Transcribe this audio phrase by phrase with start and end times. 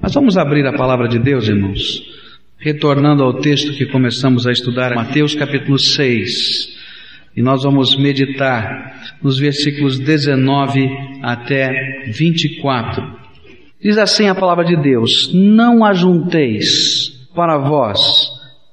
[0.00, 2.02] Mas vamos abrir a palavra de Deus, irmãos.
[2.56, 6.76] Retornando ao texto que começamos a estudar, Mateus capítulo 6.
[7.36, 10.88] E nós vamos meditar nos versículos 19
[11.20, 13.02] até 24.
[13.82, 18.00] Diz assim a palavra de Deus: Não ajunteis para vós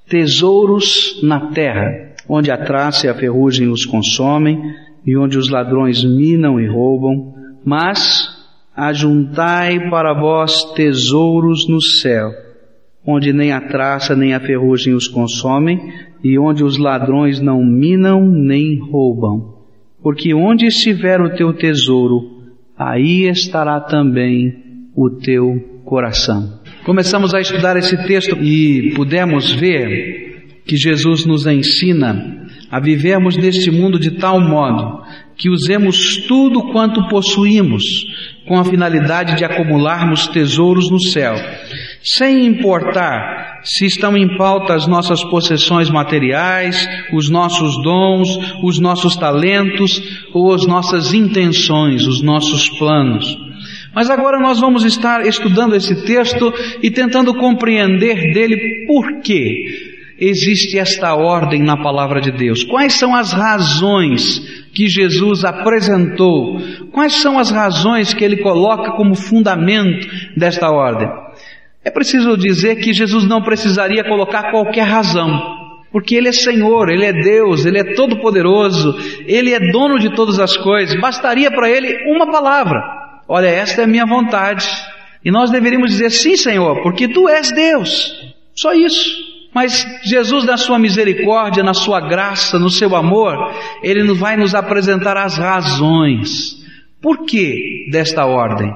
[0.07, 4.61] tesouros na terra, onde a traça e a ferrugem os consomem,
[5.03, 7.33] e onde os ladrões minam e roubam,
[7.65, 8.34] mas
[8.75, 12.31] ajuntai para vós tesouros no céu,
[13.05, 15.79] onde nem a traça nem a ferrugem os consomem,
[16.23, 19.55] e onde os ladrões não minam nem roubam.
[20.01, 22.43] Porque onde estiver o teu tesouro,
[22.77, 26.59] aí estará também o teu coração.
[26.83, 33.69] Começamos a estudar esse texto e pudemos ver que Jesus nos ensina a vivermos neste
[33.71, 35.03] mundo de tal modo
[35.37, 37.83] que usemos tudo quanto possuímos
[38.47, 41.35] com a finalidade de acumularmos tesouros no céu,
[42.01, 48.29] sem importar se estão em pauta as nossas possessões materiais, os nossos dons,
[48.63, 50.01] os nossos talentos
[50.33, 53.35] ou as nossas intenções, os nossos planos.
[53.93, 60.77] Mas agora nós vamos estar estudando esse texto e tentando compreender dele por quê existe
[60.77, 62.63] esta ordem na palavra de Deus?
[62.63, 64.39] Quais são as razões
[64.73, 66.59] que Jesus apresentou?
[66.91, 71.07] Quais são as razões que ele coloca como fundamento desta ordem?
[71.83, 75.29] É preciso dizer que Jesus não precisaria colocar qualquer razão.
[75.91, 80.39] Porque Ele é Senhor, Ele é Deus, Ele é Todo-Poderoso, Ele é dono de todas
[80.39, 80.99] as coisas.
[80.99, 82.81] Bastaria para Ele uma palavra:
[83.29, 84.67] Olha, esta é a minha vontade.
[85.23, 88.13] E nós deveríamos dizer: Sim, Senhor, porque Tu és Deus.
[88.53, 89.24] Só isso.
[89.55, 93.37] Mas Jesus, na sua misericórdia, na sua graça, no seu amor,
[93.81, 96.61] Ele vai nos apresentar as razões.
[97.01, 98.69] Por que desta ordem?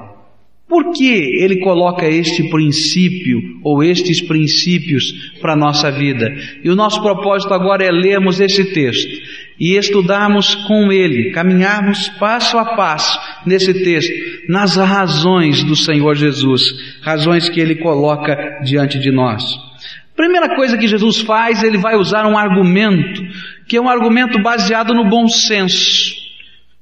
[0.66, 6.34] Por que Ele coloca este princípio ou estes princípios para a nossa vida?
[6.64, 9.20] E o nosso propósito agora é lermos esse texto
[9.60, 14.14] e estudarmos com Ele, caminharmos passo a passo nesse texto,
[14.48, 16.62] nas razões do Senhor Jesus,
[17.02, 19.69] razões que Ele coloca diante de nós.
[20.20, 23.22] Primeira coisa que Jesus faz, ele vai usar um argumento,
[23.66, 26.14] que é um argumento baseado no bom senso.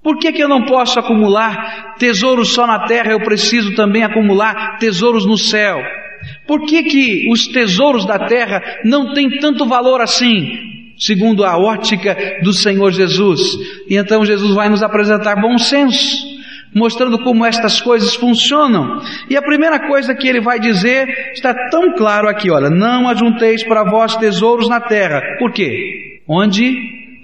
[0.03, 4.79] Por que, que eu não posso acumular tesouros só na terra, eu preciso também acumular
[4.79, 5.79] tesouros no céu?
[6.49, 10.43] Por que, que os tesouros da terra não têm tanto valor assim,
[10.99, 13.57] segundo a ótica do Senhor Jesus?
[13.89, 16.28] E então Jesus vai nos apresentar bom senso
[16.75, 19.01] mostrando como estas coisas funcionam.
[19.29, 23.65] E a primeira coisa que ele vai dizer está tão claro aqui, olha, não ajunteis
[23.65, 25.21] para vós tesouros na terra.
[25.39, 26.21] Por quê?
[26.27, 26.75] Onde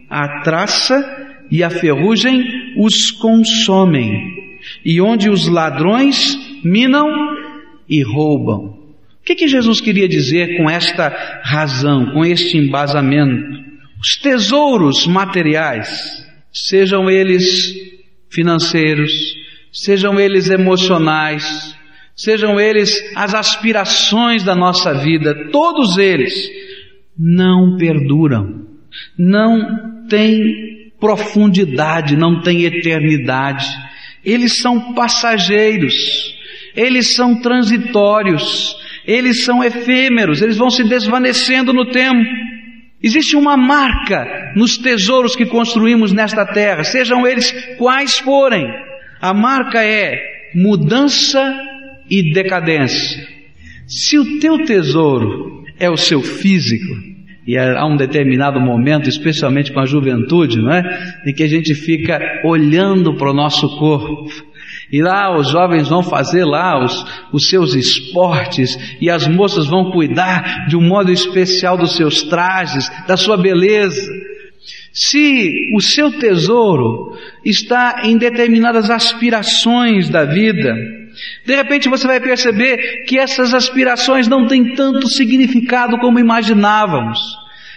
[0.08, 2.42] a traça e a ferrugem
[2.76, 4.10] os consomem,
[4.84, 7.06] e onde os ladrões minam
[7.88, 8.84] e roubam.
[9.20, 11.08] O que, que Jesus queria dizer com esta
[11.42, 13.64] razão, com este embasamento?
[14.00, 17.74] Os tesouros materiais, sejam eles
[18.34, 19.34] financeiros,
[19.72, 21.76] sejam eles emocionais,
[22.16, 26.34] sejam eles as aspirações da nossa vida, todos eles
[27.18, 28.66] não perduram,
[29.18, 33.66] não têm profundidade, não têm eternidade,
[34.24, 36.34] eles são passageiros,
[36.74, 42.24] eles são transitórios, eles são efêmeros, eles vão se desvanecendo no tempo.
[43.04, 48.64] Existe uma marca nos tesouros que construímos nesta terra, sejam eles quais forem.
[49.20, 50.18] A marca é
[50.54, 51.54] mudança
[52.10, 53.22] e decadência.
[53.86, 56.94] Se o teu tesouro é o seu físico,
[57.46, 61.22] e há um determinado momento, especialmente com a juventude, não é?
[61.26, 64.30] Em que a gente fica olhando para o nosso corpo,
[64.92, 69.90] e lá os jovens vão fazer lá os, os seus esportes e as moças vão
[69.90, 74.10] cuidar de um modo especial dos seus trajes, da sua beleza.
[74.92, 80.74] Se o seu tesouro está em determinadas aspirações da vida,
[81.44, 87.18] de repente você vai perceber que essas aspirações não têm tanto significado como imaginávamos.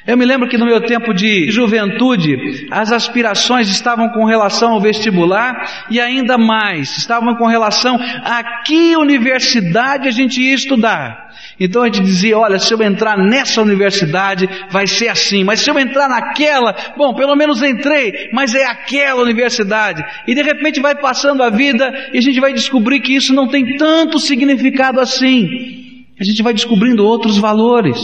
[0.07, 4.79] Eu me lembro que no meu tempo de juventude, as aspirações estavam com relação ao
[4.79, 11.27] vestibular e ainda mais, estavam com relação a que universidade a gente ia estudar.
[11.59, 15.69] Então a gente dizia, olha, se eu entrar nessa universidade, vai ser assim, mas se
[15.69, 20.05] eu entrar naquela, bom, pelo menos entrei, mas é aquela universidade.
[20.25, 23.49] E de repente vai passando a vida e a gente vai descobrir que isso não
[23.49, 26.05] tem tanto significado assim.
[26.17, 27.99] A gente vai descobrindo outros valores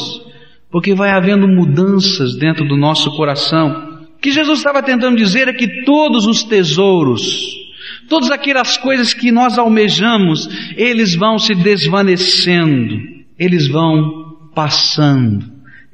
[0.73, 4.01] porque vai havendo mudanças dentro do nosso coração.
[4.17, 7.61] O que Jesus estava tentando dizer é que todos os tesouros,
[8.09, 12.97] Todas aquelas coisas que nós almejamos, eles vão se desvanecendo,
[13.39, 15.45] eles vão passando,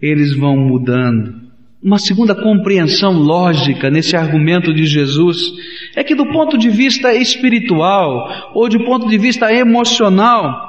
[0.02, 1.36] eles vão mudando.
[1.82, 5.52] Uma segunda compreensão lógica nesse argumento de Jesus
[5.96, 10.69] é que, do ponto de vista espiritual ou do ponto de vista emocional,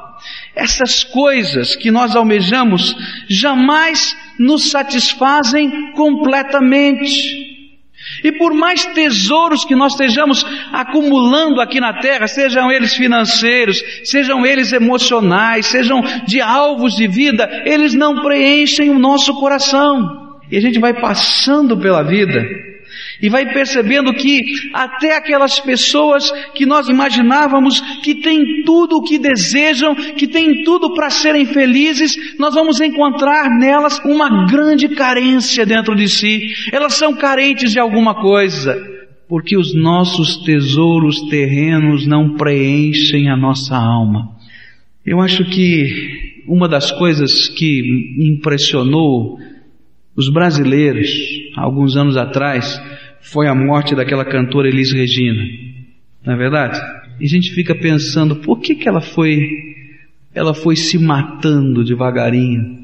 [0.60, 2.94] essas coisas que nós almejamos
[3.28, 7.48] jamais nos satisfazem completamente.
[8.22, 14.44] E por mais tesouros que nós estejamos acumulando aqui na terra, sejam eles financeiros, sejam
[14.44, 20.40] eles emocionais, sejam de alvos de vida, eles não preenchem o nosso coração.
[20.50, 22.44] E a gente vai passando pela vida
[23.22, 24.40] e vai percebendo que
[24.72, 30.94] até aquelas pessoas que nós imaginávamos que têm tudo o que desejam, que têm tudo
[30.94, 36.52] para serem felizes, nós vamos encontrar nelas uma grande carência dentro de si.
[36.72, 38.76] Elas são carentes de alguma coisa,
[39.28, 44.30] porque os nossos tesouros terrenos não preenchem a nossa alma.
[45.04, 49.38] Eu acho que uma das coisas que impressionou
[50.16, 51.08] os brasileiros,
[51.56, 52.80] alguns anos atrás,
[53.20, 55.42] foi a morte daquela cantora Elis Regina.
[56.24, 56.80] Não é verdade?
[57.20, 59.48] E a gente fica pensando, por que que ela foi,
[60.34, 62.80] ela foi se matando devagarinho?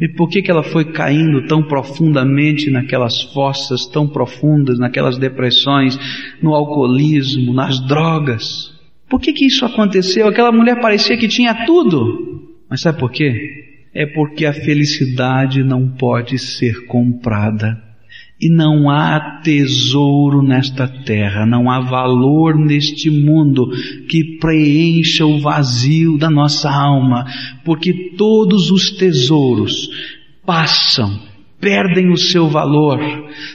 [0.00, 5.98] E por que que ela foi caindo tão profundamente naquelas fossas tão profundas, naquelas depressões,
[6.40, 8.72] no alcoolismo, nas drogas?
[9.08, 10.28] Por que que isso aconteceu?
[10.28, 12.54] Aquela mulher parecia que tinha tudo.
[12.70, 13.34] Mas sabe por quê?
[13.92, 17.87] É porque a felicidade não pode ser comprada.
[18.40, 23.68] E não há tesouro nesta terra, não há valor neste mundo
[24.08, 27.24] que preencha o vazio da nossa alma,
[27.64, 29.88] porque todos os tesouros
[30.46, 31.18] passam,
[31.60, 33.00] perdem o seu valor,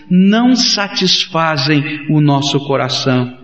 [0.10, 3.43] não satisfazem o nosso coração.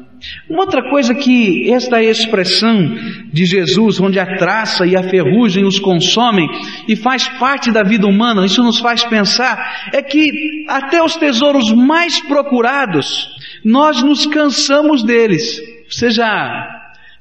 [0.50, 2.96] Uma outra coisa que esta expressão
[3.32, 6.48] de Jesus, onde a traça e a ferrugem os consomem
[6.88, 11.72] e faz parte da vida humana, isso nos faz pensar, é que até os tesouros
[11.72, 13.30] mais procurados,
[13.64, 15.62] nós nos cansamos deles.
[15.90, 16.68] Você já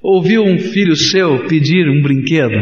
[0.03, 2.59] ouviu um filho seu pedir um brinquedo?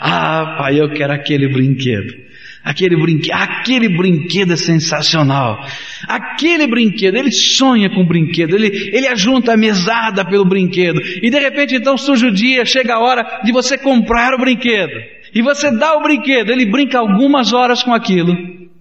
[0.00, 2.29] Ah, pai, eu quero aquele brinquedo.
[2.62, 5.64] Aquele brinquedo, aquele brinquedo é sensacional.
[6.06, 11.00] Aquele brinquedo, ele sonha com o brinquedo, ele, ele ajunta a mesada pelo brinquedo.
[11.22, 14.92] E de repente então surge o dia, chega a hora de você comprar o brinquedo.
[15.34, 18.36] E você dá o brinquedo, ele brinca algumas horas com aquilo.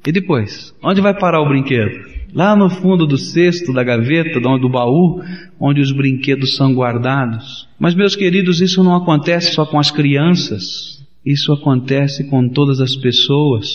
[0.06, 2.10] E depois, onde vai parar o brinquedo?
[2.34, 5.22] Lá no fundo do cesto, da gaveta, do baú,
[5.60, 7.68] onde os brinquedos são guardados.
[7.80, 10.99] Mas meus queridos, isso não acontece só com as crianças.
[11.30, 13.70] Isso acontece com todas as pessoas,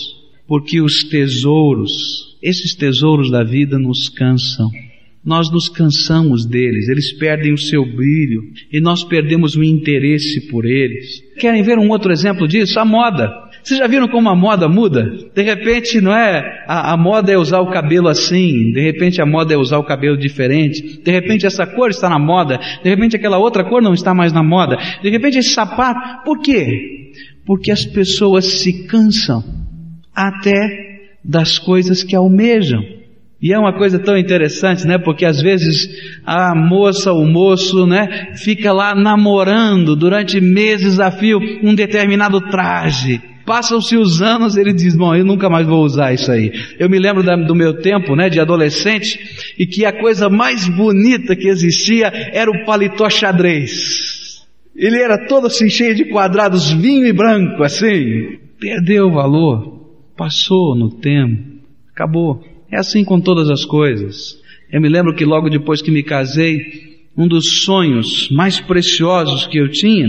[0.45, 4.69] porque os tesouros, esses tesouros da vida nos cansam.
[5.23, 10.65] Nós nos cansamos deles, eles perdem o seu brilho e nós perdemos o interesse por
[10.65, 11.23] eles.
[11.39, 12.77] Querem ver um outro exemplo disso?
[12.77, 13.31] A moda.
[13.63, 15.09] Vocês já viram como a moda muda?
[15.33, 16.65] De repente, não é?
[16.67, 19.85] A, a, moda é usar o cabelo assim, de repente a moda é usar o
[19.85, 23.93] cabelo diferente, de repente essa cor está na moda, de repente aquela outra cor não
[23.93, 26.25] está mais na moda, de repente esse sapato.
[26.25, 27.04] Por quê?
[27.45, 29.43] Porque as pessoas se cansam
[30.13, 30.85] até
[31.23, 32.81] das coisas que almejam.
[33.41, 34.97] E é uma coisa tão interessante, né?
[34.97, 35.87] Porque às vezes
[36.25, 43.21] a moça, o moço, né, fica lá namorando durante meses a fio um determinado traje.
[43.45, 46.51] Passam-se os anos, ele diz, bom, eu nunca mais vou usar isso aí.
[46.79, 49.19] Eu me lembro da, do meu tempo, né, de adolescente,
[49.59, 54.24] e que a coisa mais bonita que existia era o paletó xadrez.
[54.75, 58.39] Ele era todo assim cheio de quadrados, vinho e branco, assim.
[58.59, 61.43] Perdeu o valor, passou no tempo,
[61.93, 62.43] acabou.
[62.69, 64.37] É assim com todas as coisas.
[64.71, 66.59] Eu me lembro que logo depois que me casei,
[67.17, 70.07] um dos sonhos mais preciosos que eu tinha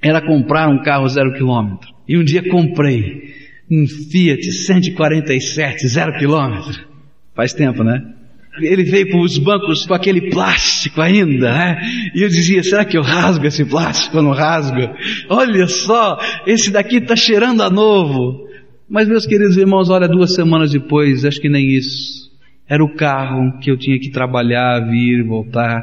[0.00, 1.88] era comprar um carro zero quilômetro.
[2.08, 3.34] E um dia comprei
[3.70, 6.86] um Fiat 147 zero quilômetro.
[7.34, 8.15] Faz tempo, né?
[8.60, 11.80] Ele veio para os bancos com aquele plástico ainda, né?
[12.14, 14.80] E eu dizia, será que eu rasgo esse plástico ou não rasgo?
[15.28, 18.46] Olha só, esse daqui está cheirando a novo.
[18.88, 22.30] Mas meus queridos irmãos, olha, duas semanas depois, acho que nem isso.
[22.68, 25.82] Era o carro que eu tinha que trabalhar, vir, voltar.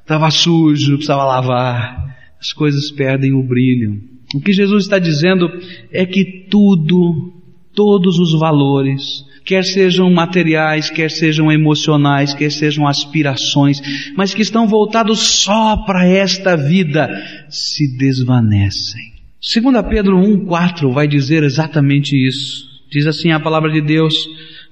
[0.00, 2.16] Estava sujo, precisava lavar.
[2.40, 4.00] As coisas perdem o brilho.
[4.34, 5.48] O que Jesus está dizendo
[5.92, 7.32] é que tudo,
[7.74, 13.80] todos os valores, quer sejam materiais, quer sejam emocionais, quer sejam aspirações,
[14.16, 17.08] mas que estão voltados só para esta vida,
[17.48, 19.12] se desvanecem.
[19.40, 22.64] 2 Pedro 1,4 vai dizer exatamente isso.
[22.90, 24.14] Diz assim a palavra de Deus,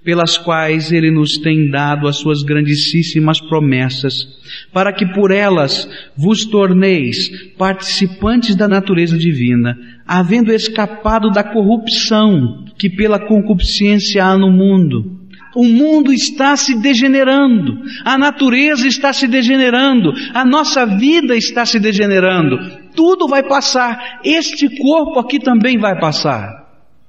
[0.04, 4.26] pelas quais Ele nos tem dado as suas grandíssimas promessas,
[4.72, 12.90] para que por elas vos torneis participantes da natureza divina, havendo escapado da corrupção que
[12.90, 15.20] pela concupiscência há no mundo.
[15.54, 21.78] O mundo está se degenerando, a natureza está se degenerando, a nossa vida está se
[21.78, 22.58] degenerando.
[22.96, 26.62] Tudo vai passar, este corpo aqui também vai passar.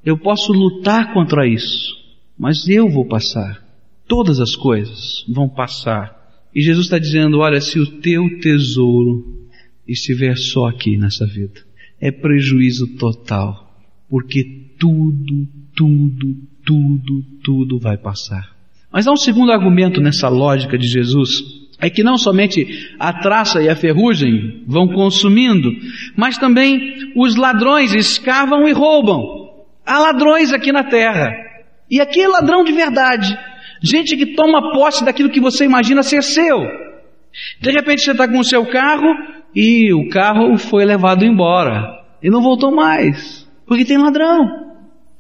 [0.06, 1.93] Eu posso lutar contra isso,
[2.44, 3.64] mas eu vou passar.
[4.06, 6.14] Todas as coisas vão passar.
[6.54, 9.48] E Jesus está dizendo: olha, se o teu tesouro
[9.88, 11.62] estiver só aqui nessa vida,
[12.02, 13.74] é prejuízo total,
[14.10, 14.44] porque
[14.78, 16.36] tudo, tudo,
[16.66, 18.54] tudo, tudo vai passar.
[18.92, 21.42] Mas há um segundo argumento nessa lógica de Jesus,
[21.80, 25.72] é que não somente a traça e a ferrugem vão consumindo,
[26.14, 29.24] mas também os ladrões escavam e roubam.
[29.86, 31.53] Há ladrões aqui na terra.
[31.94, 33.38] E aqui é ladrão de verdade.
[33.80, 36.58] Gente que toma posse daquilo que você imagina ser seu.
[37.62, 39.06] De repente você está com o seu carro
[39.56, 42.04] e o carro foi levado embora.
[42.24, 43.48] E não voltou mais.
[43.68, 44.40] Porque tem ladrão.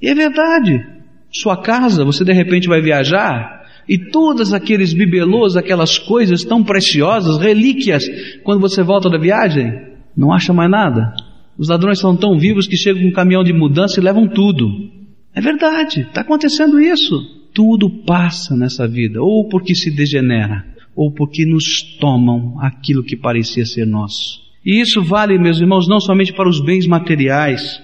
[0.01, 0.83] E é verdade.
[1.31, 7.37] Sua casa, você de repente vai viajar e todos aqueles bibelôs, aquelas coisas tão preciosas,
[7.37, 8.03] relíquias,
[8.43, 9.71] quando você volta da viagem,
[10.17, 11.13] não acha mais nada.
[11.55, 15.02] Os ladrões são tão vivos que chegam com um caminhão de mudança e levam tudo.
[15.35, 17.41] É verdade, está acontecendo isso.
[17.53, 23.65] Tudo passa nessa vida, ou porque se degenera, ou porque nos tomam aquilo que parecia
[23.65, 24.41] ser nosso.
[24.65, 27.81] E isso vale, meus irmãos, não somente para os bens materiais,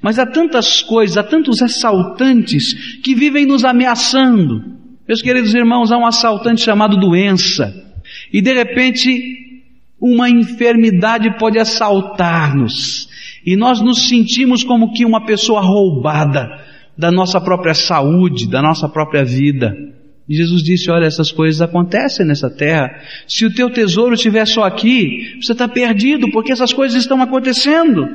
[0.00, 4.62] mas há tantas coisas, há tantos assaltantes que vivem nos ameaçando.
[5.06, 7.72] Meus queridos irmãos, há um assaltante chamado doença,
[8.32, 9.44] e de repente
[10.00, 13.08] uma enfermidade pode assaltar-nos
[13.46, 16.48] e nós nos sentimos como que uma pessoa roubada
[16.96, 19.74] da nossa própria saúde, da nossa própria vida.
[20.28, 22.90] E Jesus disse: Olha, essas coisas acontecem nessa terra.
[23.28, 28.08] Se o teu tesouro estiver só aqui, você está perdido, porque essas coisas estão acontecendo.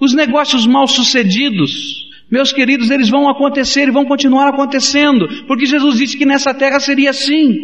[0.00, 5.98] Os negócios mal sucedidos, meus queridos, eles vão acontecer e vão continuar acontecendo, porque Jesus
[5.98, 7.54] disse que nessa terra seria assim.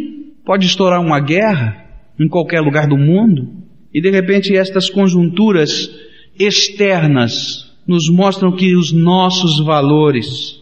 [0.44, 1.84] Pode estourar uma guerra
[2.18, 3.62] em qualquer lugar do mundo,
[3.94, 5.90] e de repente estas conjunturas
[6.38, 10.61] externas nos mostram que os nossos valores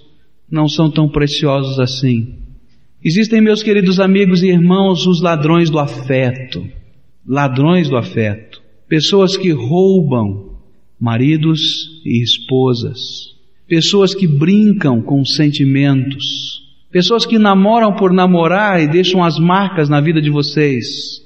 [0.51, 2.35] não são tão preciosos assim.
[3.03, 6.67] Existem, meus queridos amigos e irmãos, os ladrões do afeto.
[7.27, 8.61] Ladrões do afeto.
[8.89, 10.59] Pessoas que roubam
[11.01, 13.35] maridos e esposas.
[13.67, 16.61] Pessoas que brincam com sentimentos.
[16.91, 21.23] Pessoas que namoram por namorar e deixam as marcas na vida de vocês.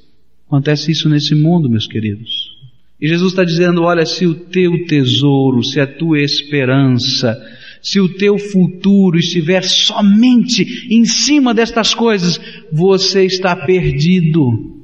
[0.47, 2.55] Acontece isso nesse mundo, meus queridos.
[3.01, 7.37] E Jesus está dizendo: olha, se o teu tesouro, se a tua esperança,
[7.85, 12.41] se o teu futuro estiver somente em cima destas coisas,
[12.73, 14.83] você está perdido.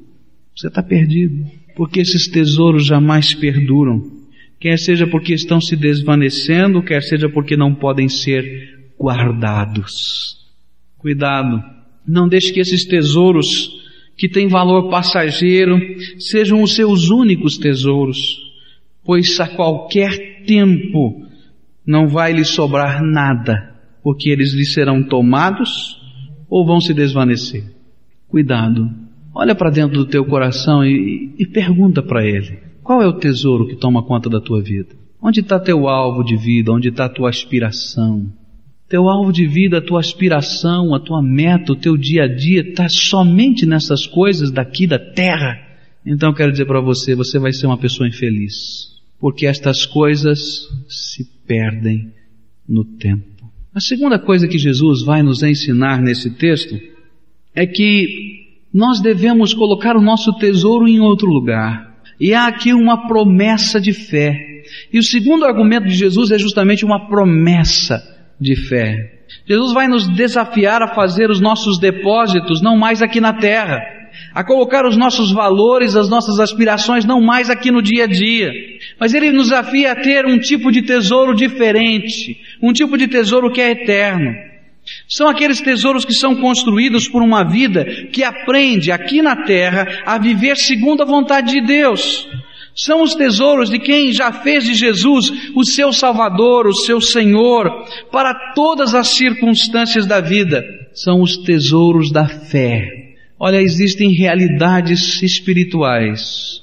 [0.54, 1.46] Você está perdido.
[1.74, 4.02] Porque esses tesouros jamais perduram.
[4.60, 10.36] Quer seja porque estão se desvanecendo, quer seja porque não podem ser guardados.
[10.98, 11.64] Cuidado.
[12.06, 13.80] Não deixe que esses tesouros
[14.14, 15.78] que têm valor passageiro,
[16.18, 18.18] sejam os seus únicos tesouros,
[19.02, 21.29] pois a qualquer tempo
[21.90, 26.00] não vai lhe sobrar nada, porque eles lhe serão tomados
[26.48, 27.64] ou vão se desvanecer.
[28.28, 28.88] Cuidado,
[29.34, 33.66] olha para dentro do teu coração e, e pergunta para ele: qual é o tesouro
[33.66, 34.94] que toma conta da tua vida?
[35.20, 36.72] Onde está teu alvo de vida?
[36.72, 38.32] Onde está tua aspiração?
[38.88, 42.62] Teu alvo de vida, a tua aspiração, a tua meta, o teu dia a dia
[42.62, 45.58] está somente nessas coisas daqui da terra.
[46.06, 48.99] Então quero dizer para você, você vai ser uma pessoa infeliz.
[49.20, 52.12] Porque estas coisas se perdem
[52.68, 53.24] no tempo.
[53.74, 56.76] A segunda coisa que Jesus vai nos ensinar nesse texto
[57.54, 58.40] é que
[58.72, 62.00] nós devemos colocar o nosso tesouro em outro lugar.
[62.18, 64.62] E há aqui uma promessa de fé.
[64.92, 68.02] E o segundo argumento de Jesus é justamente uma promessa
[68.40, 69.20] de fé.
[69.46, 73.80] Jesus vai nos desafiar a fazer os nossos depósitos não mais aqui na terra,
[74.34, 78.52] a colocar os nossos valores, as nossas aspirações não mais aqui no dia a dia,
[78.98, 83.52] mas Ele nos desafia a ter um tipo de tesouro diferente, um tipo de tesouro
[83.52, 84.50] que é eterno.
[85.08, 90.18] São aqueles tesouros que são construídos por uma vida que aprende aqui na terra a
[90.18, 92.28] viver segundo a vontade de Deus.
[92.74, 97.68] São os tesouros de quem já fez de Jesus o seu Salvador, o seu Senhor,
[98.10, 100.64] para todas as circunstâncias da vida.
[100.94, 102.99] São os tesouros da fé.
[103.42, 106.60] Olha, existem realidades espirituais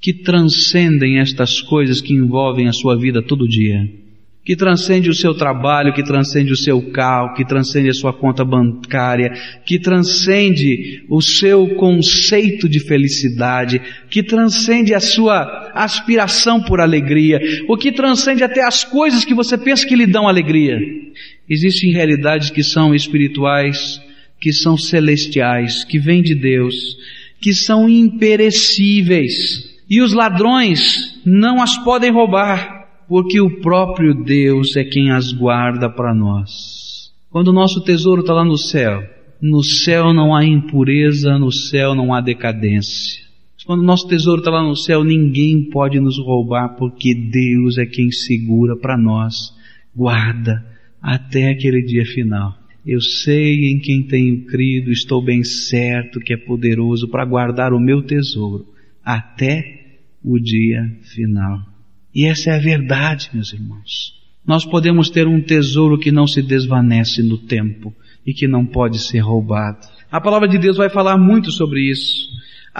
[0.00, 3.88] que transcendem estas coisas que envolvem a sua vida todo dia.
[4.48, 8.42] que transcende o seu trabalho, que transcende o seu carro, que transcende a sua conta
[8.46, 9.30] bancária,
[9.66, 17.76] que transcende o seu conceito de felicidade, que transcende a sua aspiração por alegria, o
[17.76, 20.78] que transcende até as coisas que você pensa que lhe dão alegria.
[21.46, 24.00] Existem realidades que são espirituais,
[24.40, 26.74] que são celestiais, que vêm de Deus,
[27.40, 32.78] que são imperecíveis, e os ladrões não as podem roubar
[33.08, 37.10] porque o próprio Deus é quem as guarda para nós.
[37.30, 39.02] Quando o nosso tesouro está lá no céu,
[39.40, 43.26] no céu não há impureza, no céu não há decadência.
[43.66, 47.84] Quando o nosso tesouro está lá no céu, ninguém pode nos roubar, porque Deus é
[47.84, 49.54] quem segura para nós,
[49.94, 50.64] guarda
[51.02, 52.57] até aquele dia final.
[52.88, 57.78] Eu sei em quem tenho crido, estou bem certo que é poderoso para guardar o
[57.78, 58.66] meu tesouro
[59.04, 61.60] até o dia final.
[62.14, 64.14] E essa é a verdade, meus irmãos.
[64.46, 67.94] Nós podemos ter um tesouro que não se desvanece no tempo
[68.26, 69.86] e que não pode ser roubado.
[70.10, 72.30] A palavra de Deus vai falar muito sobre isso.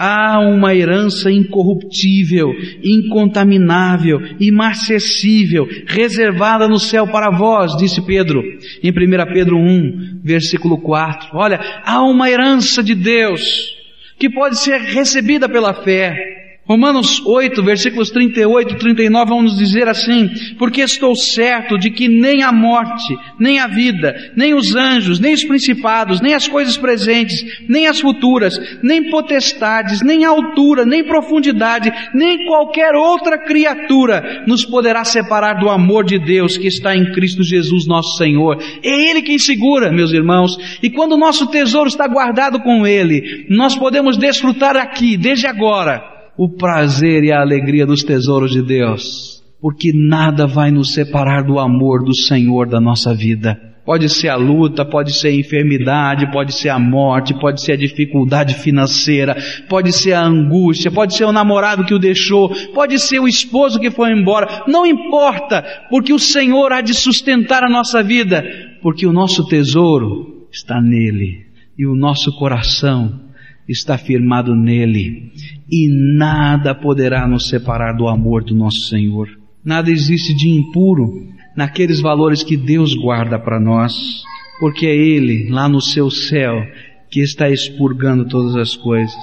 [0.01, 8.41] Há uma herança incorruptível, incontaminável, imacessível, reservada no céu para vós, disse Pedro,
[8.81, 8.93] em 1
[9.33, 11.31] Pedro 1, versículo 4.
[11.33, 13.75] Olha, há uma herança de Deus
[14.17, 16.38] que pode ser recebida pela fé.
[16.69, 22.07] Romanos 8, versículos 38 e 39 vão nos dizer assim: Porque estou certo de que
[22.07, 26.77] nem a morte, nem a vida, nem os anjos, nem os principados, nem as coisas
[26.77, 34.63] presentes, nem as futuras, nem potestades, nem altura, nem profundidade, nem qualquer outra criatura nos
[34.63, 38.61] poderá separar do amor de Deus que está em Cristo Jesus nosso Senhor.
[38.83, 43.47] É Ele quem segura, meus irmãos, e quando o nosso tesouro está guardado com Ele,
[43.49, 49.43] nós podemos desfrutar aqui, desde agora, o prazer e a alegria dos tesouros de Deus,
[49.61, 53.59] porque nada vai nos separar do amor do Senhor da nossa vida.
[53.85, 57.75] Pode ser a luta, pode ser a enfermidade, pode ser a morte, pode ser a
[57.75, 59.35] dificuldade financeira,
[59.67, 63.77] pode ser a angústia, pode ser o namorado que o deixou, pode ser o esposo
[63.77, 64.63] que foi embora.
[64.65, 68.45] Não importa, porque o Senhor há de sustentar a nossa vida,
[68.81, 73.27] porque o nosso tesouro está nele e o nosso coração
[73.69, 75.31] está firmado nele.
[75.69, 79.29] E nada poderá nos separar do amor do nosso Senhor.
[79.63, 84.23] Nada existe de impuro naqueles valores que Deus guarda para nós,
[84.59, 86.65] porque é Ele, lá no seu céu,
[87.11, 89.15] que está expurgando todas as coisas.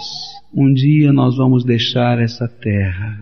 [0.54, 3.20] Um dia nós vamos deixar essa terra,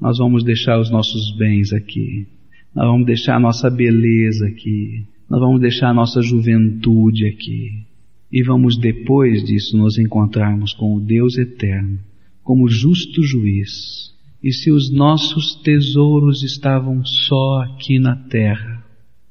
[0.00, 2.26] nós vamos deixar os nossos bens aqui,
[2.74, 7.87] nós vamos deixar a nossa beleza aqui, nós vamos deixar a nossa juventude aqui,
[8.30, 11.98] e vamos depois disso nos encontrarmos com o Deus eterno,
[12.42, 14.14] como justo juiz.
[14.42, 18.84] E se os nossos tesouros estavam só aqui na terra,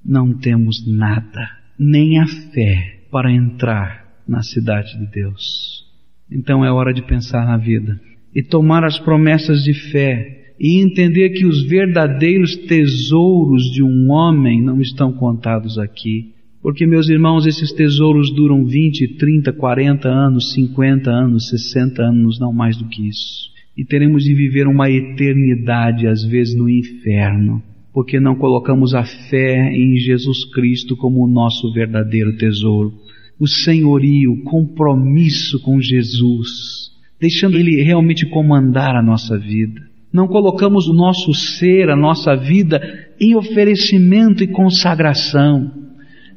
[0.04, 5.86] não temos nada, nem a fé para entrar na cidade de Deus.
[6.30, 8.00] Então é hora de pensar na vida
[8.36, 14.62] e tomar as promessas de fé e entender que os verdadeiros tesouros de um homem
[14.62, 16.34] não estão contados aqui,
[16.68, 22.52] porque, meus irmãos, esses tesouros duram 20, 30, 40 anos, 50 anos, 60 anos, não
[22.52, 23.52] mais do que isso.
[23.78, 29.72] E teremos de viver uma eternidade, às vezes, no inferno, porque não colocamos a fé
[29.74, 32.92] em Jesus Cristo como o nosso verdadeiro tesouro.
[33.40, 39.80] O senhorio, o compromisso com Jesus, deixando Ele realmente comandar a nossa vida.
[40.12, 42.82] Não colocamos o nosso ser, a nossa vida,
[43.22, 45.87] em oferecimento e consagração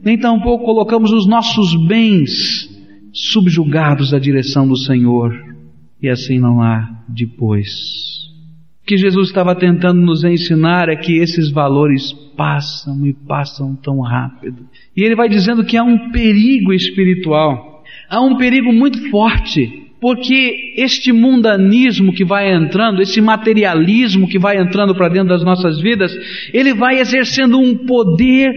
[0.03, 2.69] nem tampouco colocamos os nossos bens
[3.13, 5.33] subjugados à direção do Senhor,
[6.03, 7.69] e assim não há depois.
[8.83, 14.01] O que Jesus estava tentando nos ensinar é que esses valores passam e passam tão
[14.01, 14.67] rápido.
[14.97, 20.75] E ele vai dizendo que há um perigo espiritual, há um perigo muito forte, porque
[20.79, 26.11] este mundanismo que vai entrando, esse materialismo que vai entrando para dentro das nossas vidas,
[26.55, 28.51] ele vai exercendo um poder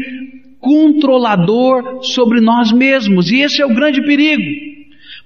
[0.63, 3.29] controlador sobre nós mesmos.
[3.29, 4.73] E esse é o grande perigo.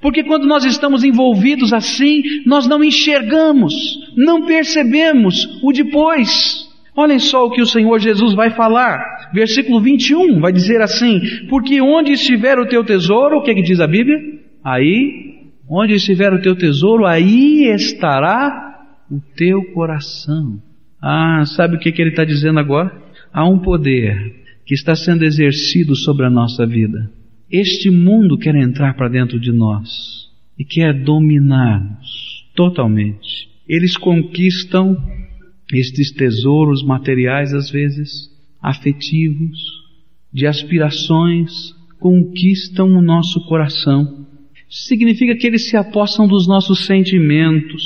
[0.01, 3.73] Porque quando nós estamos envolvidos assim, nós não enxergamos,
[4.15, 6.67] não percebemos o depois.
[6.95, 9.29] Olhem só o que o Senhor Jesus vai falar.
[9.31, 11.19] Versículo 21 vai dizer assim:
[11.49, 14.17] Porque onde estiver o teu tesouro, o que, é que diz a Bíblia?
[14.63, 15.35] Aí,
[15.69, 18.75] onde estiver o teu tesouro, aí estará
[19.11, 20.59] o teu coração.
[21.01, 22.91] Ah, sabe o que, que ele está dizendo agora?
[23.31, 27.09] Há um poder que está sendo exercido sobre a nossa vida.
[27.49, 30.27] Este mundo quer entrar para dentro de nós
[30.59, 33.47] e quer dominar-nos totalmente.
[33.65, 34.97] Eles conquistam
[35.73, 38.29] estes tesouros materiais às vezes,
[38.61, 39.57] afetivos,
[40.33, 44.27] de aspirações, conquistam o nosso coração.
[44.69, 47.83] Significa que eles se apossam dos nossos sentimentos,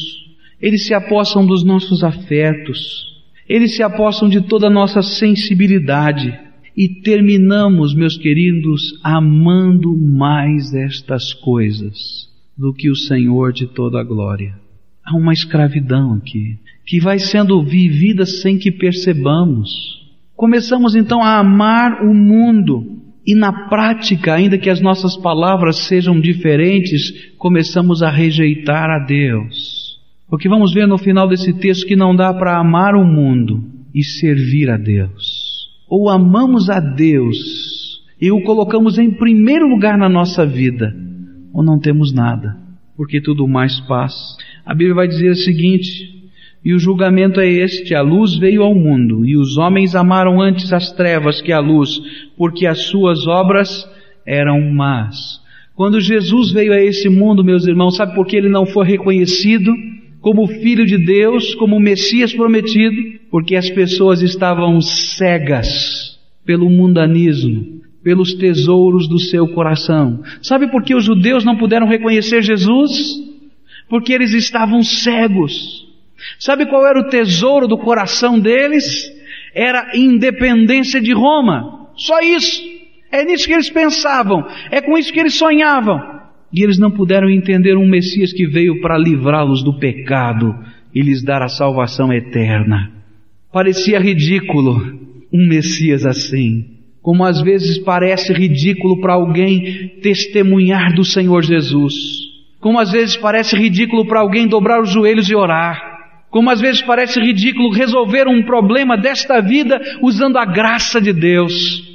[0.59, 3.05] eles se apossam dos nossos afetos,
[3.47, 6.50] eles se apossam de toda a nossa sensibilidade.
[6.75, 14.03] E terminamos, meus queridos, amando mais estas coisas do que o Senhor de toda a
[14.03, 14.55] glória.
[15.03, 19.69] Há uma escravidão aqui, que vai sendo vivida sem que percebamos.
[20.35, 26.19] Começamos então a amar o mundo, e na prática, ainda que as nossas palavras sejam
[26.19, 29.99] diferentes, começamos a rejeitar a Deus.
[30.29, 34.03] Porque vamos ver no final desse texto que não dá para amar o mundo e
[34.03, 35.40] servir a Deus.
[35.91, 40.95] Ou amamos a Deus e o colocamos em primeiro lugar na nossa vida,
[41.53, 42.55] ou não temos nada,
[42.95, 44.37] porque tudo mais passa.
[44.65, 46.31] A Bíblia vai dizer o seguinte:
[46.63, 50.71] e o julgamento é este: a luz veio ao mundo, e os homens amaram antes
[50.71, 51.99] as trevas que a luz,
[52.37, 53.85] porque as suas obras
[54.25, 55.41] eram más.
[55.75, 59.73] Quando Jesus veio a esse mundo, meus irmãos, sabe por que ele não foi reconhecido
[60.21, 63.19] como Filho de Deus, como Messias prometido?
[63.31, 70.21] Porque as pessoas estavam cegas pelo mundanismo, pelos tesouros do seu coração.
[70.41, 72.91] Sabe por que os judeus não puderam reconhecer Jesus?
[73.89, 75.87] Porque eles estavam cegos.
[76.39, 79.11] Sabe qual era o tesouro do coração deles?
[79.55, 81.89] Era independência de Roma.
[81.95, 82.61] Só isso.
[83.11, 84.45] É nisso que eles pensavam.
[84.69, 86.20] É com isso que eles sonhavam.
[86.53, 90.53] E eles não puderam entender um Messias que veio para livrá-los do pecado
[90.93, 92.91] e lhes dar a salvação eterna.
[93.51, 94.99] Parecia ridículo
[95.31, 96.65] um Messias assim.
[97.01, 101.93] Como às vezes parece ridículo para alguém testemunhar do Senhor Jesus.
[102.59, 105.81] Como às vezes parece ridículo para alguém dobrar os joelhos e orar.
[106.29, 111.90] Como às vezes parece ridículo resolver um problema desta vida usando a graça de Deus.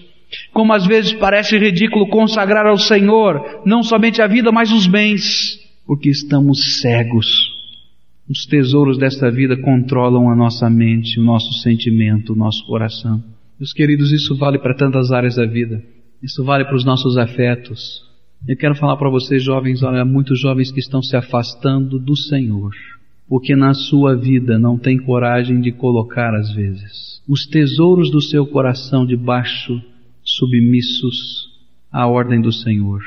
[0.57, 5.61] Como às vezes parece ridículo consagrar ao Senhor não somente a vida, mas os bens,
[5.87, 7.53] porque estamos cegos.
[8.27, 13.23] Os tesouros desta vida controlam a nossa mente, o nosso sentimento, o nosso coração.
[13.61, 15.83] Meus queridos, isso vale para tantas áreas da vida.
[16.23, 18.01] Isso vale para os nossos afetos.
[18.49, 22.73] Eu quero falar para vocês, jovens, olha, muitos jovens que estão se afastando do Senhor
[23.29, 28.47] porque na sua vida não tem coragem de colocar às vezes os tesouros do seu
[28.47, 29.83] coração debaixo,
[30.37, 31.49] submissos
[31.93, 33.01] à ordem do Senhor.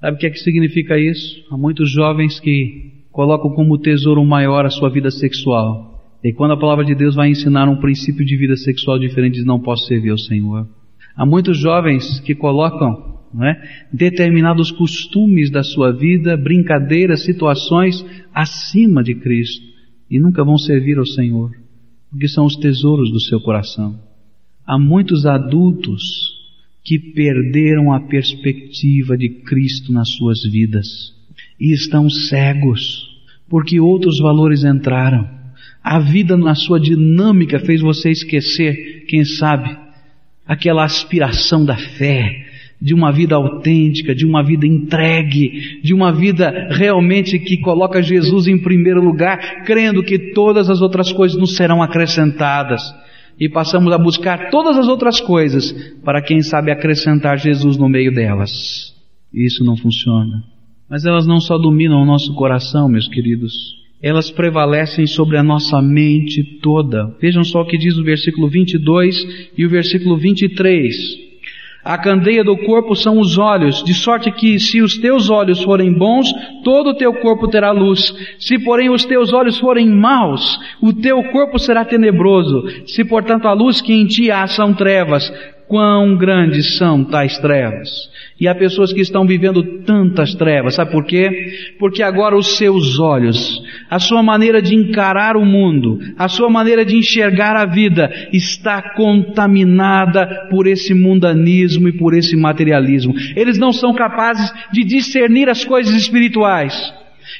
[0.00, 1.44] Sabe o que é que significa isso?
[1.50, 6.18] Há muitos jovens que colocam como tesouro maior a sua vida sexual.
[6.22, 9.44] E quando a palavra de Deus vai ensinar um princípio de vida sexual diferente, diz,
[9.44, 10.68] não posso servir ao Senhor.
[11.16, 13.86] Há muitos jovens que colocam é?
[13.92, 19.66] determinados costumes da sua vida, brincadeiras, situações acima de Cristo
[20.10, 21.50] e nunca vão servir ao Senhor,
[22.10, 23.98] porque são os tesouros do seu coração.
[24.68, 26.02] Há muitos adultos
[26.84, 30.86] que perderam a perspectiva de Cristo nas suas vidas
[31.58, 33.08] e estão cegos
[33.48, 35.26] porque outros valores entraram.
[35.82, 39.74] A vida na sua dinâmica fez você esquecer, quem sabe,
[40.46, 42.44] aquela aspiração da fé,
[42.78, 48.46] de uma vida autêntica, de uma vida entregue, de uma vida realmente que coloca Jesus
[48.46, 52.82] em primeiro lugar, crendo que todas as outras coisas nos serão acrescentadas.
[53.38, 55.72] E passamos a buscar todas as outras coisas
[56.04, 58.94] para quem sabe acrescentar Jesus no meio delas.
[59.32, 60.42] Isso não funciona.
[60.88, 63.52] Mas elas não só dominam o nosso coração, meus queridos,
[64.02, 67.14] elas prevalecem sobre a nossa mente toda.
[67.20, 71.27] Vejam só o que diz o versículo 22 e o versículo 23.
[71.88, 75.90] A candeia do corpo são os olhos, de sorte que se os teus olhos forem
[75.90, 76.30] bons,
[76.62, 78.14] todo o teu corpo terá luz.
[78.38, 82.62] Se porém os teus olhos forem maus, o teu corpo será tenebroso.
[82.84, 85.32] Se portanto a luz que em ti há são trevas,
[85.68, 88.08] quão grandes são tais trevas.
[88.40, 91.74] E há pessoas que estão vivendo tantas trevas, sabe por quê?
[91.78, 96.84] Porque agora os seus olhos, a sua maneira de encarar o mundo, a sua maneira
[96.84, 103.14] de enxergar a vida está contaminada por esse mundanismo e por esse materialismo.
[103.36, 106.94] Eles não são capazes de discernir as coisas espirituais.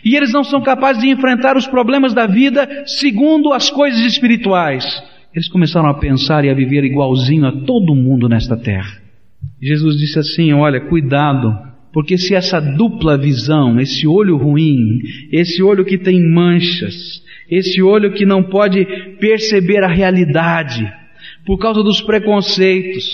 [0.05, 4.85] E eles não são capazes de enfrentar os problemas da vida segundo as coisas espirituais.
[5.39, 9.01] Eles começaram a pensar e a viver igualzinho a todo mundo nesta terra.
[9.63, 11.57] Jesus disse assim: Olha, cuidado,
[11.93, 14.99] porque se essa dupla visão, esse olho ruim,
[15.31, 18.85] esse olho que tem manchas, esse olho que não pode
[19.21, 20.93] perceber a realidade,
[21.47, 23.05] por causa dos preconceitos,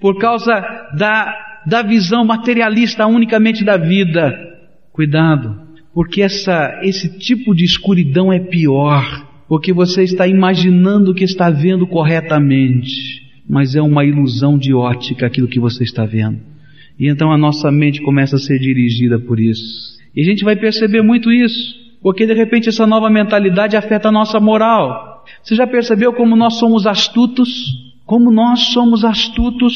[0.00, 0.54] por causa
[0.96, 1.34] da,
[1.66, 4.34] da visão materialista unicamente da vida,
[4.90, 5.54] cuidado,
[5.92, 11.86] porque essa, esse tipo de escuridão é pior porque você está imaginando que está vendo
[11.86, 13.26] corretamente.
[13.48, 16.38] mas é uma ilusão de ótica aquilo que você está vendo.
[17.00, 19.96] E então a nossa mente começa a ser dirigida por isso.
[20.14, 24.12] E a gente vai perceber muito isso, porque de repente essa nova mentalidade afeta a
[24.12, 25.24] nossa moral.
[25.42, 27.48] Você já percebeu como nós somos astutos?
[28.04, 29.74] Como nós somos astutos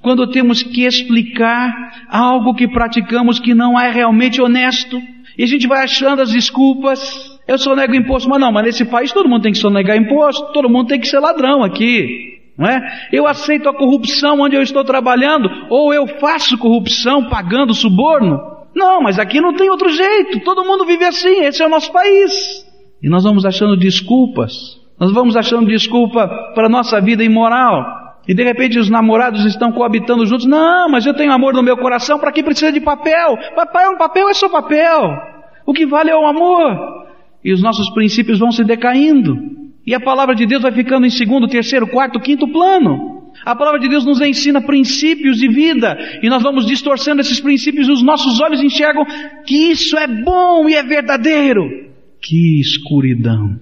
[0.00, 1.72] quando temos que explicar
[2.08, 5.00] algo que praticamos que não é realmente honesto?
[5.36, 7.37] E a gente vai achando as desculpas.
[7.48, 10.68] Eu sonego imposto, mas não, mas nesse país todo mundo tem que sonegar imposto, todo
[10.68, 12.36] mundo tem que ser ladrão aqui.
[12.58, 13.08] Não é?
[13.10, 18.38] Eu aceito a corrupção onde eu estou trabalhando, ou eu faço corrupção pagando suborno.
[18.76, 21.90] Não, mas aqui não tem outro jeito, todo mundo vive assim, esse é o nosso
[21.90, 22.66] país.
[23.02, 24.52] E nós vamos achando desculpas,
[25.00, 27.96] nós vamos achando desculpa para a nossa vida imoral.
[28.28, 30.44] E de repente os namorados estão coabitando juntos.
[30.44, 33.38] Não, mas eu tenho amor no meu coração, para que precisa de papel?
[33.56, 35.16] Papai, um papel é só papel.
[35.64, 37.07] O que vale é o amor.
[37.44, 39.36] E os nossos princípios vão se decaindo.
[39.86, 43.18] E a palavra de Deus vai ficando em segundo, terceiro, quarto, quinto plano.
[43.44, 47.88] A palavra de Deus nos ensina princípios de vida e nós vamos distorcendo esses princípios
[47.88, 49.04] e os nossos olhos enxergam
[49.46, 51.62] que isso é bom e é verdadeiro.
[52.20, 53.58] Que escuridão.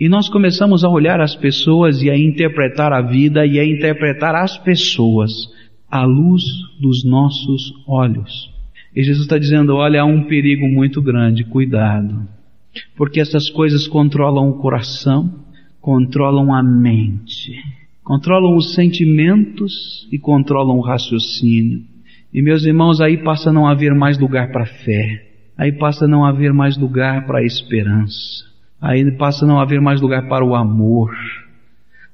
[0.00, 4.34] E nós começamos a olhar as pessoas e a interpretar a vida e a interpretar
[4.34, 5.30] as pessoas
[5.90, 6.42] à luz
[6.80, 8.50] dos nossos olhos.
[8.94, 12.26] E Jesus está dizendo: olha, há um perigo muito grande, cuidado.
[12.96, 15.32] Porque essas coisas controlam o coração,
[15.80, 17.52] controlam a mente,
[18.02, 21.82] controlam os sentimentos e controlam o raciocínio.
[22.32, 25.26] E meus irmãos, aí passa a não haver mais lugar para fé,
[25.56, 28.44] aí passa a não haver mais lugar para esperança,
[28.80, 31.10] aí passa a não haver mais lugar para o amor,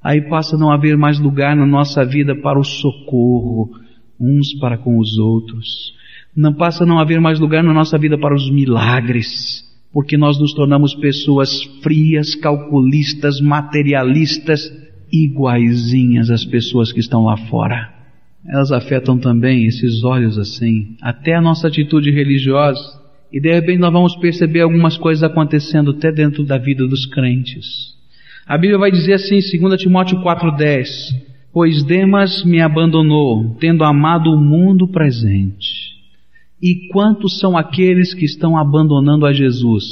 [0.02, 3.70] aí passa a não haver mais lugar na nossa vida para o socorro,
[4.20, 5.94] uns para com os outros.
[6.36, 9.64] Não passa a não haver mais lugar na nossa vida para os milagres
[9.94, 14.60] porque nós nos tornamos pessoas frias, calculistas, materialistas,
[15.12, 17.94] iguaizinhas às pessoas que estão lá fora.
[18.44, 22.82] Elas afetam também esses olhos assim, até a nossa atitude religiosa.
[23.32, 27.94] E de repente nós vamos perceber algumas coisas acontecendo até dentro da vida dos crentes.
[28.46, 30.88] A Bíblia vai dizer assim, 2 Timóteo 4,10:
[31.52, 35.83] Pois Demas me abandonou, tendo amado o mundo presente
[36.62, 39.84] e quantos são aqueles que estão abandonando a Jesus?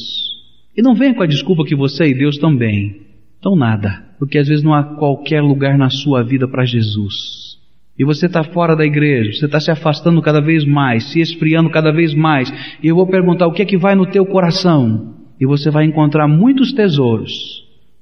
[0.77, 3.03] E não venha com a desculpa que você e Deus também.
[3.39, 7.59] Então nada, porque às vezes não há qualquer lugar na sua vida para Jesus.
[7.99, 11.69] E você está fora da igreja, você está se afastando cada vez mais, se esfriando
[11.69, 12.51] cada vez mais.
[12.83, 15.15] E eu vou perguntar o que é que vai no teu coração?
[15.39, 17.33] E você vai encontrar muitos tesouros,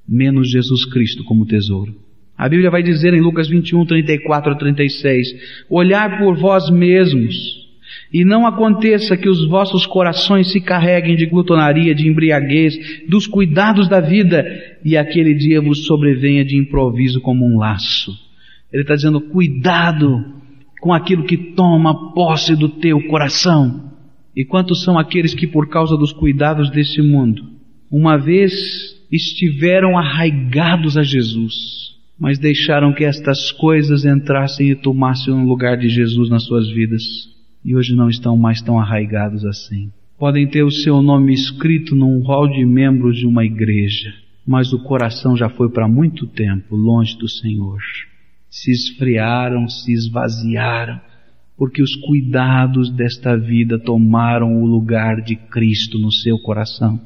[0.07, 1.93] menos Jesus Cristo como tesouro.
[2.37, 5.27] A Bíblia vai dizer em Lucas 21, 34 a 36,
[5.69, 7.60] olhar por vós mesmos
[8.13, 13.87] e não aconteça que os vossos corações se carreguem de glutonaria, de embriaguez, dos cuidados
[13.87, 14.45] da vida,
[14.83, 18.11] e aquele dia vos sobrevenha de improviso como um laço.
[18.71, 20.25] Ele está dizendo, cuidado
[20.81, 23.91] com aquilo que toma posse do teu coração.
[24.35, 27.43] E quantos são aqueles que, por causa dos cuidados desse mundo,
[27.89, 28.51] uma vez
[29.09, 31.53] estiveram arraigados a Jesus,
[32.19, 37.30] mas deixaram que estas coisas entrassem e tomassem o lugar de Jesus nas suas vidas
[37.63, 39.91] e hoje não estão mais tão arraigados assim.
[40.17, 44.13] Podem ter o seu nome escrito num hall de membros de uma igreja,
[44.45, 47.79] mas o coração já foi para muito tempo longe do Senhor.
[48.49, 50.99] Se esfriaram, se esvaziaram,
[51.57, 56.99] porque os cuidados desta vida tomaram o lugar de Cristo no seu coração.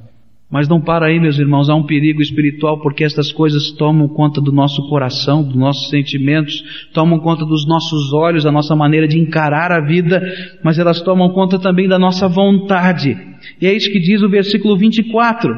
[0.56, 4.40] Mas não para aí, meus irmãos, há um perigo espiritual porque estas coisas tomam conta
[4.40, 6.64] do nosso coração, dos nossos sentimentos,
[6.94, 10.24] tomam conta dos nossos olhos, da nossa maneira de encarar a vida,
[10.64, 13.18] mas elas tomam conta também da nossa vontade.
[13.60, 15.54] E é isso que diz o versículo 24.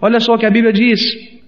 [0.00, 0.98] Olha só o que a Bíblia diz.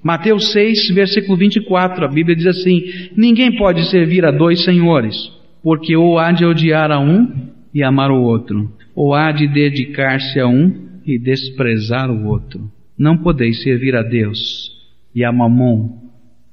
[0.04, 2.04] Mateus 6, versículo 24.
[2.04, 2.82] A Bíblia diz assim:
[3.16, 5.16] Ninguém pode servir a dois senhores,
[5.62, 10.38] porque ou há de odiar a um e amar o outro, ou há de dedicar-se
[10.38, 12.70] a um e desprezar o outro.
[13.00, 14.70] Não podeis servir a Deus
[15.14, 15.88] e a Mamon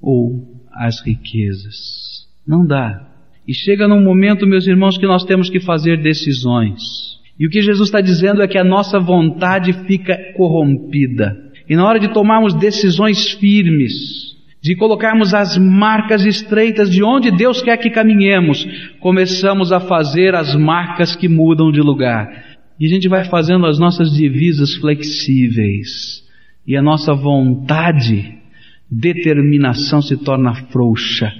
[0.01, 2.25] ou as riquezas.
[2.47, 3.05] Não dá.
[3.45, 6.81] E chega num momento, meus irmãos, que nós temos que fazer decisões.
[7.37, 11.35] E o que Jesus está dizendo é que a nossa vontade fica corrompida.
[11.67, 13.91] E na hora de tomarmos decisões firmes,
[14.61, 18.65] de colocarmos as marcas estreitas de onde Deus quer que caminhemos,
[19.01, 22.57] começamos a fazer as marcas que mudam de lugar.
[22.79, 26.25] E a gente vai fazendo as nossas divisas flexíveis
[26.67, 28.37] e a nossa vontade,
[28.91, 31.31] determinação se torna frouxa,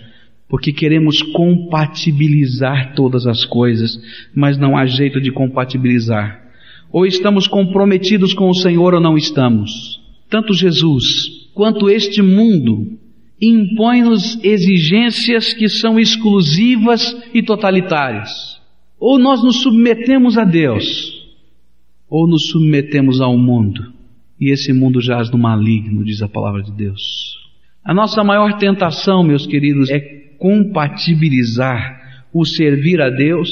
[0.47, 3.99] porque queremos compatibilizar todas as coisas,
[4.33, 6.41] mas não há jeito de compatibilizar.
[6.89, 9.99] Ou estamos comprometidos com o Senhor ou não estamos.
[10.29, 12.97] Tanto Jesus quanto este mundo
[13.41, 18.57] impõe-nos exigências que são exclusivas e totalitárias.
[18.97, 21.13] Ou nós nos submetemos a Deus,
[22.09, 23.96] ou nos submetemos ao mundo.
[24.39, 27.35] E esse mundo jaz no maligno, diz a palavra de Deus.
[27.83, 29.99] A nossa maior tentação, meus queridos, é
[30.37, 33.49] compatibilizar o servir a Deus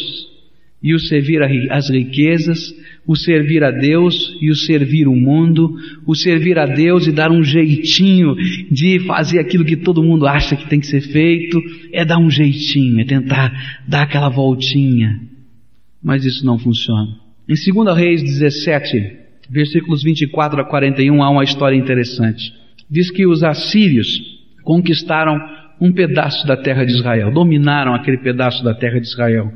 [0.84, 2.60] e o servir as riquezas,
[3.08, 7.32] o servir a Deus e o servir o mundo, o servir a Deus e dar
[7.32, 8.36] um jeitinho
[8.70, 11.60] de fazer aquilo que todo mundo acha que tem que ser feito,
[11.92, 15.22] é dar um jeitinho, é tentar dar aquela voltinha.
[16.04, 17.18] Mas isso não funciona.
[17.50, 22.54] Em 2 Reis 17, versículos 24 a 41, há uma história interessante.
[22.90, 24.20] Diz que os assírios
[24.64, 25.40] conquistaram
[25.80, 29.52] um pedaço da terra de Israel, dominaram aquele pedaço da terra de Israel.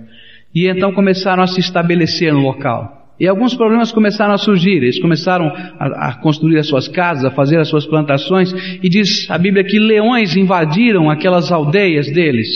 [0.54, 3.00] E então começaram a se estabelecer no local.
[3.20, 4.78] E alguns problemas começaram a surgir.
[4.78, 8.54] Eles começaram a, a, construir as suas casas, a fazer as suas plantações.
[8.82, 12.48] E diz a Bíblia que leões invadiram aquelas aldeias deles.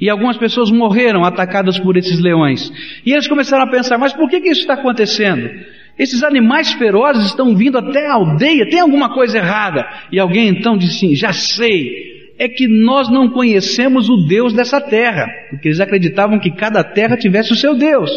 [0.00, 2.72] E algumas pessoas morreram atacadas por esses leões.
[3.04, 5.50] E eles começaram a pensar: mas por que, que isso está acontecendo?
[5.98, 9.86] Esses animais ferozes estão vindo até a aldeia, tem alguma coisa errada.
[10.12, 14.80] E alguém então disse assim: já sei, é que nós não conhecemos o Deus dessa
[14.80, 18.10] terra, porque eles acreditavam que cada terra tivesse o seu Deus.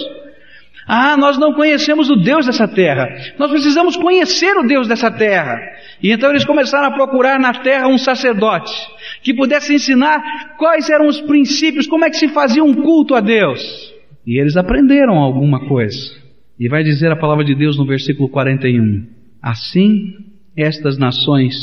[0.92, 3.08] Ah, nós não conhecemos o Deus dessa terra.
[3.38, 5.56] Nós precisamos conhecer o Deus dessa terra.
[6.02, 8.74] E então eles começaram a procurar na terra um sacerdote
[9.22, 13.20] que pudesse ensinar quais eram os princípios, como é que se fazia um culto a
[13.20, 13.94] Deus.
[14.26, 16.19] E eles aprenderam alguma coisa.
[16.60, 19.08] E vai dizer a palavra de Deus no versículo 41.
[19.42, 20.14] Assim,
[20.58, 21.56] estas nações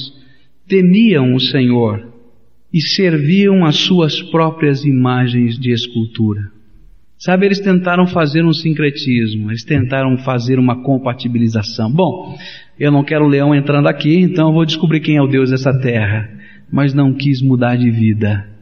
[0.66, 2.12] temiam o Senhor
[2.72, 6.50] e serviam as suas próprias imagens de escultura.
[7.18, 11.90] Sabe, eles tentaram fazer um sincretismo, eles tentaram fazer uma compatibilização.
[11.90, 12.36] Bom,
[12.78, 15.50] eu não quero o leão entrando aqui, então eu vou descobrir quem é o Deus
[15.50, 16.28] dessa terra.
[16.70, 18.55] Mas não quis mudar de vida.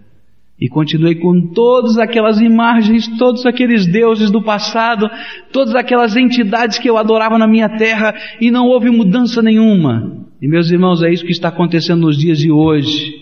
[0.65, 5.11] E continuei com todas aquelas imagens, todos aqueles deuses do passado,
[5.53, 10.25] todas aquelas entidades que eu adorava na minha terra, e não houve mudança nenhuma.
[10.41, 13.13] E meus irmãos, é isso que está acontecendo nos dias de hoje.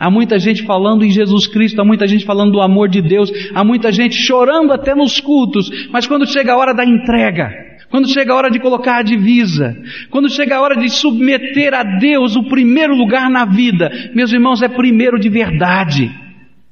[0.00, 3.30] Há muita gente falando em Jesus Cristo, há muita gente falando do amor de Deus,
[3.54, 7.50] há muita gente chorando até nos cultos, mas quando chega a hora da entrega,
[7.90, 9.76] quando chega a hora de colocar a divisa,
[10.08, 14.62] quando chega a hora de submeter a Deus o primeiro lugar na vida, meus irmãos,
[14.62, 16.27] é primeiro de verdade.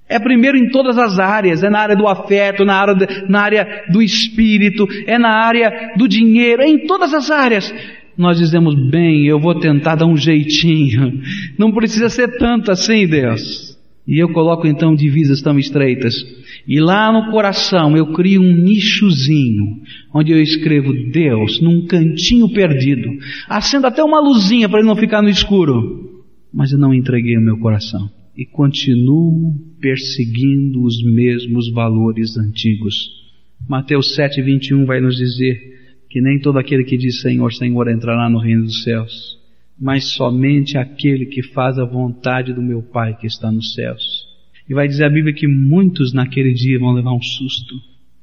[0.09, 3.41] É primeiro em todas as áreas, é na área do afeto, na área, de, na
[3.41, 7.73] área do espírito, é na área do dinheiro, é em todas as áreas
[8.17, 11.21] nós dizemos, bem, eu vou tentar dar um jeitinho.
[11.59, 13.77] Não precisa ser tanto assim, Deus.
[14.09, 16.15] E eu coloco então divisas tão estreitas.
[16.67, 19.81] E lá no coração eu crio um nichozinho,
[20.15, 23.11] onde eu escrevo Deus num cantinho perdido.
[23.49, 26.25] Acendo até uma luzinha para ele não ficar no escuro.
[26.55, 28.09] Mas eu não entreguei o meu coração.
[28.37, 32.95] E continuo perseguindo os mesmos valores antigos.
[33.67, 35.77] Mateus 7, 21 vai nos dizer,
[36.11, 39.39] que nem todo aquele que diz Senhor, Senhor entrará no reino dos céus,
[39.81, 44.27] mas somente aquele que faz a vontade do meu Pai que está nos céus.
[44.69, 47.75] E vai dizer a Bíblia que muitos naquele dia vão levar um susto.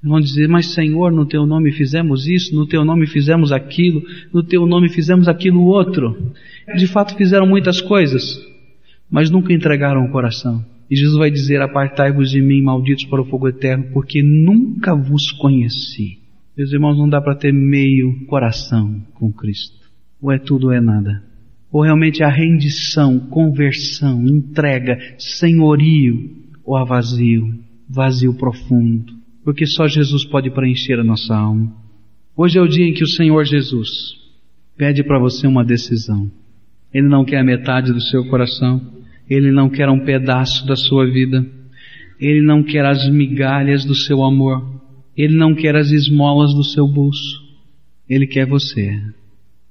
[0.04, 4.44] Vão dizer, mas Senhor, no teu nome fizemos isso, no teu nome fizemos aquilo, no
[4.44, 6.34] teu nome fizemos aquilo outro.
[6.76, 8.38] De fato fizeram muitas coisas,
[9.14, 10.66] mas nunca entregaram o coração.
[10.90, 15.32] E Jesus vai dizer, apartai-vos de mim, malditos para o fogo eterno, porque nunca vos
[15.32, 16.18] conheci.
[16.58, 19.78] Meus irmãos, não dá para ter meio coração com Cristo.
[20.20, 21.22] Ou é tudo ou é nada.
[21.72, 26.32] Ou realmente a rendição, conversão, entrega, senhorio,
[26.66, 27.54] ou a vazio,
[27.88, 29.14] vazio profundo.
[29.44, 31.72] Porque só Jesus pode preencher a nossa alma.
[32.36, 33.90] Hoje é o dia em que o Senhor Jesus
[34.76, 36.32] pede para você uma decisão.
[36.92, 39.03] Ele não quer a metade do seu coração.
[39.30, 41.46] Ele não quer um pedaço da sua vida.
[42.20, 44.82] Ele não quer as migalhas do seu amor.
[45.16, 47.42] Ele não quer as esmolas do seu bolso.
[48.10, 49.02] Ele quer você.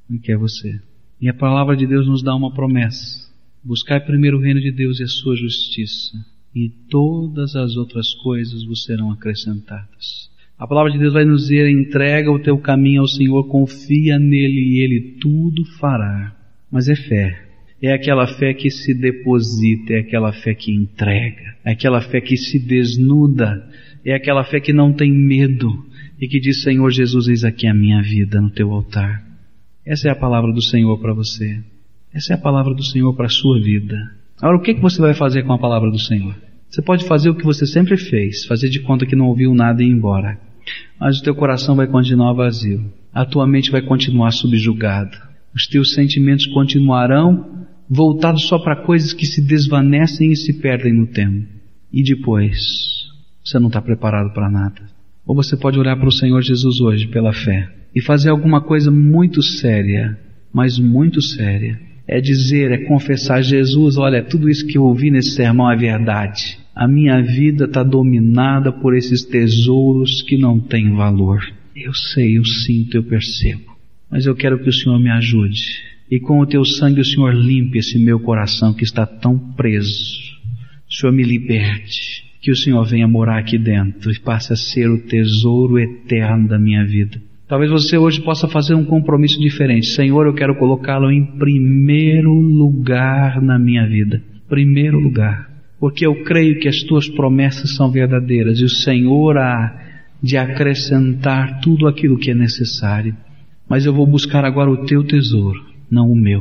[0.09, 0.81] Ele quer você.
[1.21, 3.31] E a palavra de Deus nos dá uma promessa.
[3.65, 6.19] Buscai primeiro o reino de Deus e a sua justiça,
[6.53, 10.29] e todas as outras coisas vos serão acrescentadas.
[10.59, 14.61] A palavra de Deus vai nos dizer: entrega o teu caminho ao Senhor, confia nele
[14.61, 16.37] e ele tudo fará.
[16.73, 17.52] Mas é fé.
[17.83, 22.37] É aquela fé que se deposita, é aquela fé que entrega, é aquela fé que
[22.37, 23.69] se desnuda
[24.05, 25.69] é aquela fé que não tem medo
[26.21, 29.23] e que diz: Senhor Jesus, eis aqui a minha vida no teu altar.
[29.87, 31.61] Essa é a palavra do Senhor para você.
[32.13, 33.97] Essa é a palavra do Senhor para a sua vida.
[34.41, 36.35] Agora, o que, que você vai fazer com a palavra do Senhor?
[36.69, 39.83] Você pode fazer o que você sempre fez, fazer de conta que não ouviu nada
[39.83, 40.39] e ir embora.
[40.99, 42.93] Mas o teu coração vai continuar vazio.
[43.13, 45.17] A tua mente vai continuar subjugada.
[45.55, 47.62] Os teus sentimentos continuarão
[47.95, 51.47] voltado só para coisas que se desvanecem e se perdem no tempo.
[51.93, 52.57] E depois,
[53.45, 54.81] você não está preparado para nada.
[55.27, 58.91] Ou você pode olhar para o Senhor Jesus hoje pela fé e fazer alguma coisa
[58.91, 60.19] muito séria,
[60.51, 61.79] mas muito séria.
[62.09, 66.59] É dizer, é confessar, Jesus, olha, tudo isso que eu ouvi nesse sermão é verdade.
[66.75, 71.43] A minha vida está dominada por esses tesouros que não têm valor.
[71.77, 73.77] Eu sei, eu sinto, eu percebo.
[74.11, 75.92] Mas eu quero que o Senhor me ajude.
[76.13, 80.21] E com o teu sangue o Senhor limpe esse meu coração que está tão preso.
[80.87, 82.23] O Senhor me liberte.
[82.43, 86.59] Que o Senhor venha morar aqui dentro e passe a ser o tesouro eterno da
[86.59, 87.19] minha vida.
[87.49, 89.87] Talvez você hoje possa fazer um compromisso diferente.
[89.87, 94.23] Senhor, eu quero colocá-lo em primeiro lugar na minha vida.
[94.51, 95.51] Primeiro lugar.
[95.81, 99.81] Porque eu creio que as tuas promessas são verdadeiras e o Senhor há
[100.23, 103.17] de acrescentar tudo aquilo que é necessário.
[103.67, 106.41] Mas eu vou buscar agora o teu tesouro, não o meu,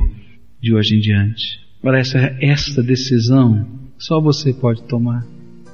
[0.62, 1.60] de hoje em diante.
[1.82, 5.26] Agora essa, esta decisão só você pode tomar.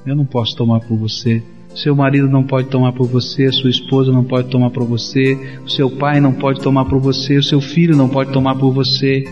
[0.04, 1.40] Eu não posso tomar por você.
[1.76, 5.68] Seu marido não pode tomar por você, sua esposa não pode tomar por você, o
[5.68, 9.22] seu pai não pode tomar por você, o seu filho não pode tomar por você.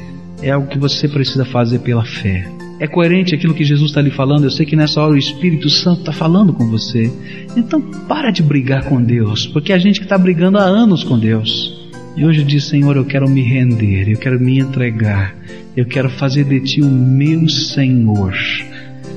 [0.41, 2.49] É algo que você precisa fazer pela fé.
[2.79, 4.45] É coerente aquilo que Jesus está lhe falando.
[4.45, 7.11] Eu sei que nessa hora o Espírito Santo está falando com você.
[7.57, 11.19] Então para de brigar com Deus, porque a gente que está brigando há anos com
[11.19, 11.76] Deus.
[12.17, 15.37] E hoje diz, Senhor, eu quero me render, eu quero me entregar,
[15.77, 18.35] eu quero fazer de Ti o meu Senhor.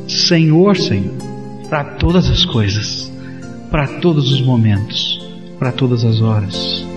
[0.06, 1.16] Senhor, Senhor,
[1.70, 3.10] para todas as coisas,
[3.72, 5.26] para todos os momentos,
[5.58, 6.89] para todas as horas.